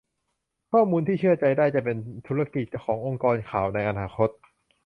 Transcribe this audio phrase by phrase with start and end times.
[0.71, 1.97] ข้อมูลที่เชื่อใจได้ จะเป็น
[2.27, 4.29] ธุรกิจขององค์กรข่าวในอนาคต